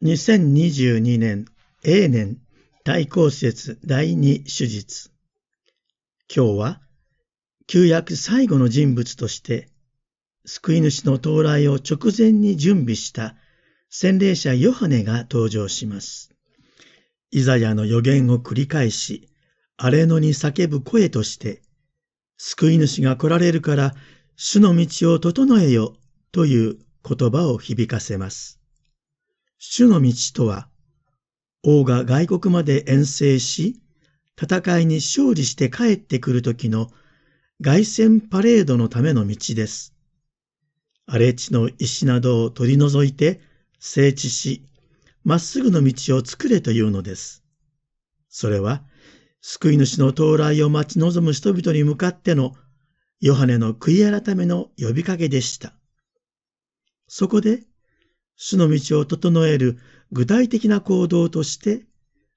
[0.00, 1.46] 2022年
[1.82, 2.38] 永年
[2.84, 5.10] 大公節第二手術。
[6.32, 6.80] 今日は
[7.66, 9.68] 旧約最後の人物として
[10.44, 13.34] 救い主の到来を直前に準備した
[13.90, 16.32] 洗礼者ヨハネが登場します。
[17.32, 19.28] イザヤの予言を繰り返し、
[19.76, 21.60] 荒れ野に叫ぶ声として、
[22.36, 23.96] 救い主が来られるから
[24.36, 25.96] 主の道を整えよ
[26.30, 28.57] という言葉を響かせます。
[29.58, 30.68] 主の道とは、
[31.64, 33.80] 王が外国まで遠征し、
[34.40, 36.92] 戦いに勝利して帰ってくる時の
[37.60, 39.94] 凱旋パレードのための道です。
[41.06, 43.40] 荒れ地の石などを取り除いて
[43.80, 44.62] 整地し、
[45.24, 47.42] まっすぐの道を作れというのです。
[48.28, 48.84] それは、
[49.40, 52.54] 救い主の到来を待ち望む人々に向かっての
[53.20, 55.74] ヨハネの悔い改めの呼びかけでした。
[57.08, 57.67] そこで、
[58.40, 59.78] 主の道を整える
[60.12, 61.84] 具体的な行動として、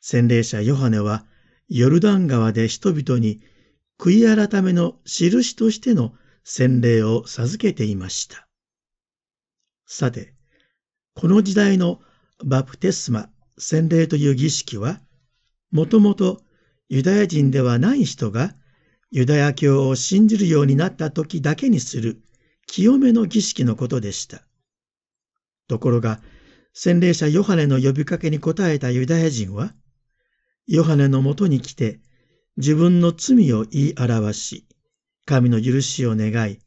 [0.00, 1.26] 洗礼者ヨハネは
[1.68, 3.40] ヨルダン川で人々に
[3.98, 8.48] 悔い改めの印としての洗礼を授けていました。
[9.86, 10.34] さて、
[11.14, 12.00] この時代の
[12.44, 15.00] バプテスマ、洗礼という儀式は、
[15.72, 16.40] もともと
[16.88, 18.54] ユダヤ人ではない人が
[19.10, 22.22] ユダヤ教を信じるようになった時だけにする
[22.68, 24.47] 清めの儀式のことでした。
[25.68, 26.20] ところが、
[26.72, 29.74] 洗礼者ヨハネの呼びかけに応えたユダヤ人は、
[30.66, 32.00] ヨハネのもとに来て、
[32.56, 34.66] 自分の罪を言い表し、
[35.24, 36.58] 神の許しを願い、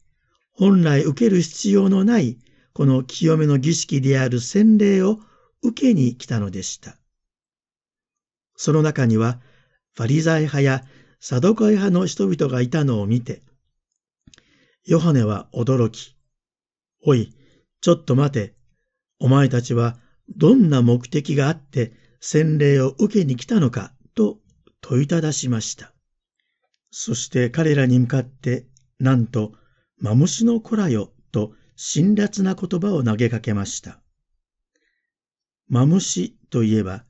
[0.52, 2.38] 本来受ける必要のない
[2.72, 5.18] この清めの儀式である洗礼を
[5.62, 6.96] 受けに来たのでした。
[8.56, 9.40] その中には、
[9.94, 10.84] ファリザイ派や
[11.20, 13.42] サドカイ派の人々がいたのを見て、
[14.84, 16.16] ヨハネは驚き、
[17.04, 17.34] おい、
[17.80, 18.54] ちょっと待て、
[19.22, 19.96] お前たちは
[20.36, 24.40] どんな目的があって洗礼を受けに来たのかと
[24.80, 25.92] 問いただしました。
[26.90, 28.66] そして彼らに向かって、
[28.98, 29.52] なんと、
[29.98, 34.00] マムシの子らよと辛辣な言葉を投げかけました。
[35.68, 37.04] マムシといえば、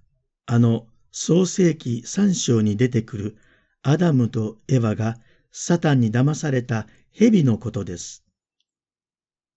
[0.45, 3.37] あの創世記三章に出てくる
[3.81, 5.19] アダムとエヴァが
[5.51, 8.23] サタンに騙された蛇のことです。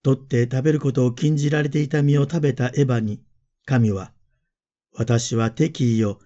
[0.05, 3.19] 取って食べることを禁じられていた実を食べたエヴァに、
[3.66, 4.11] 神は、
[4.93, 6.19] 私は敵意を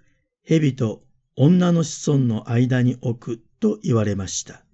[0.44, 1.02] 蛇と
[1.38, 4.66] 女の子孫の間に置くと言われました。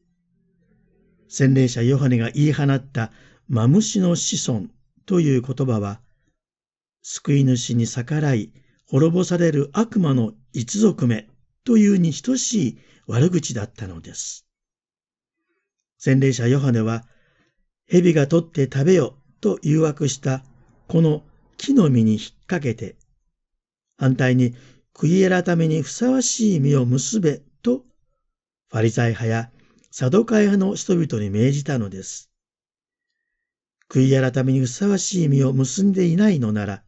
[1.29, 3.11] 洗礼者ヨハネが言い放った
[3.47, 4.69] マムシの子孫
[5.05, 6.01] という言葉は、
[7.03, 8.51] 救い主に逆らい
[8.87, 11.29] 滅ぼされる悪魔の一族目
[11.63, 14.47] というに等しい悪口だったのです。
[15.99, 17.05] 洗礼者ヨハネは、
[17.89, 20.43] 蛇が取って食べよと誘惑した
[20.87, 21.23] この
[21.57, 22.95] 木の実に引っ掛けて、
[23.97, 24.55] 反対に
[24.93, 27.85] 悔い改めにふさわしい実を結べと、
[28.71, 29.51] ファリザイ派や
[29.91, 32.31] サドカイ派の人々に命じたのです。
[33.89, 36.83] 悔い改めにふさわしい実を結んでいないのなら、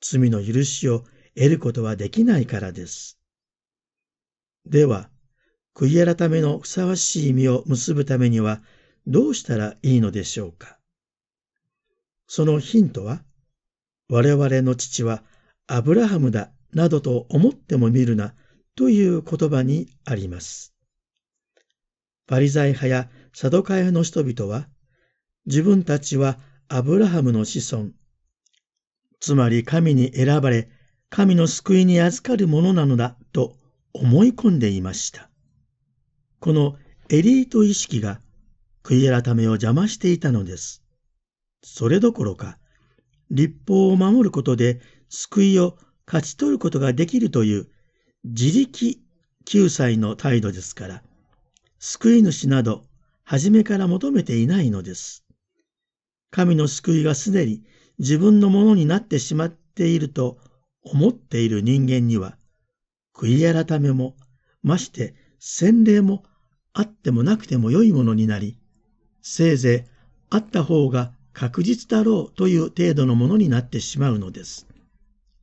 [0.00, 1.04] 罪の許しを
[1.34, 3.18] 得ることはできないからです。
[4.64, 5.10] では、
[5.74, 8.62] 悔い改めのふさわしい実を結ぶためには
[9.06, 10.78] どうしたらいいのでしょうか？
[12.26, 13.22] そのヒントは、
[14.08, 15.22] 我々の父は
[15.68, 18.34] アブラハムだなどと思ってもみるな
[18.74, 20.74] という言葉にあります。
[22.26, 24.68] パリザイ派やサドカイ派の人々は、
[25.46, 27.90] 自分たちはアブラハムの子孫、
[29.20, 30.68] つまり神に選ばれ、
[31.10, 33.56] 神の救いに預かるものなのだと
[33.92, 35.30] 思い込んでいました。
[36.40, 36.76] この
[37.08, 38.20] エリート意識が
[38.86, 40.84] 悔い改めを邪魔していたのです。
[41.64, 42.56] それどころか、
[43.32, 45.76] 立法を守ることで救いを
[46.06, 47.68] 勝ち取ることができるという
[48.22, 49.02] 自力
[49.44, 51.02] 救済の態度ですから、
[51.80, 52.84] 救い主など
[53.24, 55.24] 初めから求めていないのです。
[56.30, 57.64] 神の救いがすでに
[57.98, 60.38] 自分のものになってしまっていると
[60.84, 62.38] 思っている人間には、
[63.16, 64.14] 悔い改めも、
[64.62, 66.22] まして洗礼も
[66.72, 68.60] あってもなくても良いものになり、
[69.28, 69.90] せいぜい
[70.30, 74.68] あった方が確実だろうという程度のものになってしまうのです。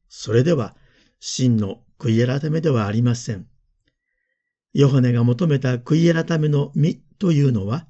[0.08, 0.74] それでは、
[1.20, 3.46] 真の悔い改めではありません。
[4.74, 7.86] ヨハネが求めた悔い改めの実というのは、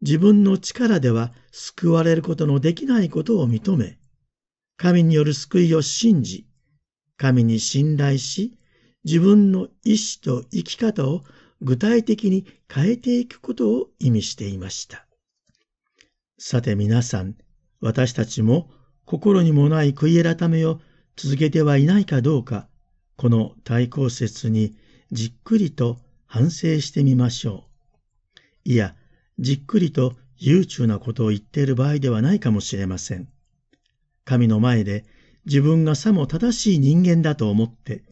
[0.00, 3.98] 自分の力では救われることのできないことを認め、
[4.78, 6.46] 神による救いを信じ、
[7.18, 8.56] 神に信頼し、
[9.04, 11.24] 自分の意志と生き方を
[11.60, 15.09] 具体的に変えていくことを意味していました。
[16.42, 17.34] さて皆さん、
[17.82, 18.70] 私たちも
[19.04, 20.80] 心にもない悔い改めを
[21.14, 22.66] 続けてはいないかどうか、
[23.18, 24.74] この対抗説に
[25.12, 27.66] じっくりと反省してみましょ
[28.64, 28.70] う。
[28.70, 28.96] いや、
[29.38, 33.28] じっくりと悠長なことを言っている場合ではないかもしれません。
[34.24, 35.04] 神の前で
[35.44, 38.02] 自分がさも正しい人間だと思って、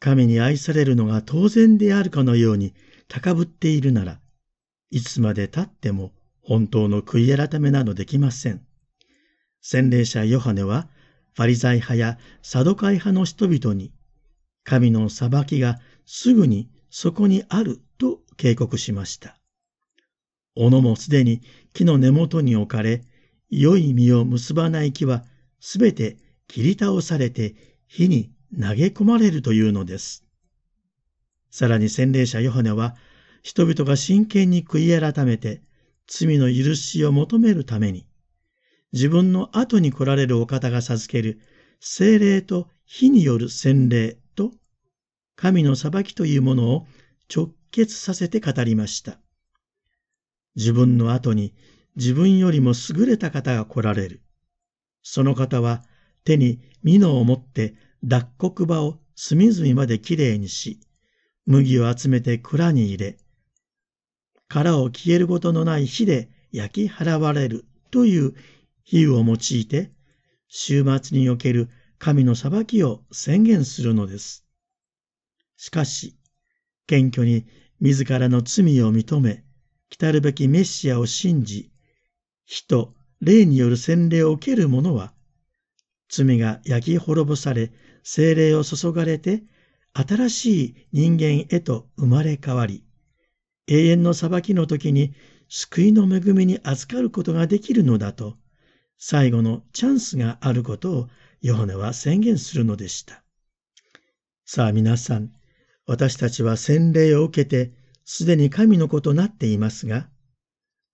[0.00, 2.74] 神に愛されるのが当然であるかのように
[3.06, 4.20] 高ぶっているなら、
[4.90, 6.10] いつまで経っても
[6.42, 8.66] 本当の悔い改めなどできません。
[9.60, 10.88] 洗礼者ヨハネは、
[11.34, 13.92] ファリザイ派やサドカイ派の人々に、
[14.64, 19.38] 神の裁きがすぐにそこにあると警告しました。
[20.54, 21.40] 斧もすでに
[21.72, 23.02] 木の根元に置かれ、
[23.48, 25.24] 良い実を結ばない木は
[25.60, 26.16] すべて
[26.48, 27.54] 切り倒されて
[27.86, 28.30] 火に
[28.60, 30.24] 投げ込まれるというのです。
[31.50, 32.96] さらに洗礼者ヨハネは、
[33.42, 35.62] 人々が真剣に悔い改めて
[36.06, 38.06] 罪の許しを求めるために、
[38.92, 41.40] 自分の後に来られるお方が授ける
[41.80, 44.52] 精霊と火による洗礼と
[45.34, 46.86] 神の裁きというものを
[47.34, 49.18] 直結させて語りました。
[50.54, 51.54] 自分の後に
[51.96, 54.22] 自分よりも優れた方が来られる。
[55.02, 55.82] その方は
[56.24, 60.80] 手に蓑を持って脱穀場を隅々まできれいにし、
[61.46, 63.18] 麦を集めて蔵に入れ、
[64.52, 68.34] 殻を消えることのない火で焼き払われるという
[68.84, 69.90] 比喩を用いて、
[70.50, 74.44] 終末における神の裁きを宣言するのです。
[75.56, 76.18] しかし、
[76.86, 77.46] 謙虚に
[77.80, 79.42] 自らの罪を認め、
[79.88, 81.70] 来るべきメシアを信じ、
[82.44, 85.14] 火と霊による洗礼を受ける者は、
[86.10, 87.72] 罪が焼き滅ぼされ、
[88.02, 89.44] 精霊を注がれて、
[89.94, 92.84] 新しい人間へと生まれ変わり、
[93.66, 95.14] 永遠の裁きの時に
[95.48, 98.36] 救いの恵みに預かることができるのだと、
[98.98, 101.08] 最後のチャンスがあることを
[101.40, 103.22] ヨハネは宣言するのでした。
[104.44, 105.32] さあ皆さん、
[105.86, 107.72] 私たちは洗礼を受けて、
[108.04, 110.08] すでに神の子となっていますが、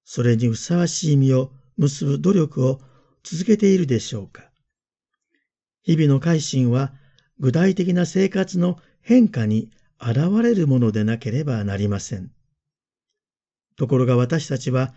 [0.04, 2.80] それにふさわしい実を結ぶ努力を
[3.22, 4.50] 続けているでしょうか。
[5.82, 6.94] 日々の改心は
[7.38, 12.30] 具体的な生活の変化に現れるものでなければなりません。
[13.78, 14.92] ところが私たちは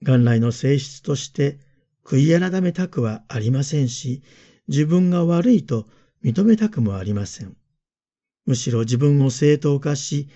[0.00, 1.58] 元来の性質として
[2.04, 4.22] 悔い改めたくはありませんし、
[4.68, 5.86] 自分が悪いと
[6.24, 7.56] 認めたくもありません。
[8.46, 10.28] むしろ自分を正当化し、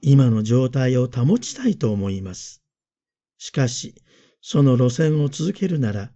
[0.00, 2.62] 今の状態を保ちたいと思います。
[3.38, 3.94] しかし、
[4.40, 6.10] その路線を続けるなら、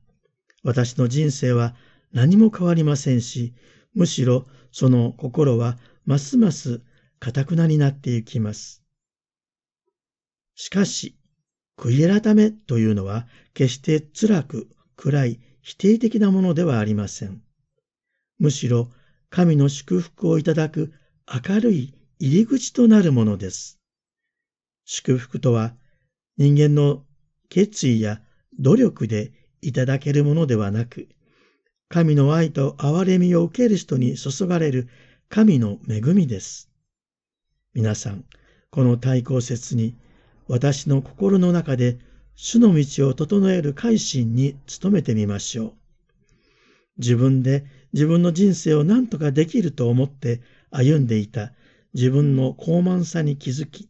[0.62, 1.74] 私の人生は
[2.12, 3.54] 何も変わりませんし、
[3.94, 6.82] むしろその心はますます
[7.18, 8.82] 堅くなになっていきます。
[10.54, 11.17] しかし、
[11.78, 17.40] 悔い改めというのは決して辛く暗い否定的なものではありません。
[18.38, 18.90] むしろ
[19.30, 20.92] 神の祝福をいただく
[21.48, 23.78] 明るい入り口となるものです。
[24.84, 25.74] 祝福とは
[26.36, 27.04] 人間の
[27.48, 28.20] 決意や
[28.58, 31.08] 努力でいただけるものではなく、
[31.88, 34.88] 神の愛と憐れみを受ける人に注がれる
[35.28, 36.70] 神の恵みです。
[37.72, 38.24] 皆さん、
[38.70, 39.94] この対抗説に
[40.48, 41.98] 私の心の中で
[42.34, 45.72] 主の道を整える改心に努めてみましょう。
[46.98, 50.40] 自分で自分の人生を何とかできると思って
[50.70, 51.52] 歩んでいた
[51.94, 53.88] 自分の高慢さに気づき、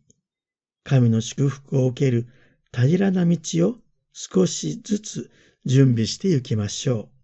[0.85, 2.27] 神の祝福を受ける
[2.73, 3.39] 平らな道
[3.69, 3.77] を
[4.13, 5.31] 少しずつ
[5.65, 7.18] 準備して行きましょう。